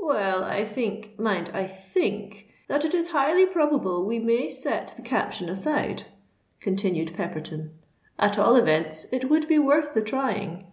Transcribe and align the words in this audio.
"Well—I 0.00 0.64
think—mind, 0.64 1.50
I 1.52 1.66
think 1.66 2.46
that 2.66 2.86
it 2.86 2.94
is 2.94 3.10
highly 3.10 3.44
probable 3.44 4.06
we 4.06 4.18
may 4.18 4.48
set 4.48 4.94
the 4.96 5.02
caption 5.02 5.50
aside," 5.50 6.04
continued 6.60 7.12
Pepperton. 7.12 7.72
"At 8.18 8.38
all 8.38 8.56
events 8.56 9.04
it 9.12 9.28
would 9.28 9.46
be 9.46 9.58
worth 9.58 9.92
the 9.92 10.00
trying. 10.00 10.66